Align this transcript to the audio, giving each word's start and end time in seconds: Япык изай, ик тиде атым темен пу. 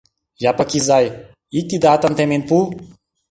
Япык 0.49 0.69
изай, 0.77 1.05
ик 1.57 1.65
тиде 1.69 1.87
атым 1.95 2.13
темен 2.17 2.41
пу. 2.49 2.57